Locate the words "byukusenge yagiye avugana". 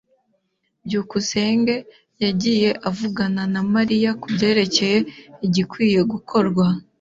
0.85-3.43